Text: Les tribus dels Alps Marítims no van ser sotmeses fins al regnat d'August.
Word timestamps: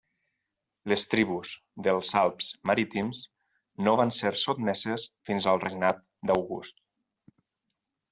Les 0.91 1.01
tribus 1.09 1.49
dels 1.87 2.13
Alps 2.21 2.47
Marítims 2.69 3.19
no 3.87 3.93
van 4.01 4.13
ser 4.21 4.31
sotmeses 4.45 5.05
fins 5.31 5.49
al 5.53 5.61
regnat 5.65 6.01
d'August. 6.31 6.83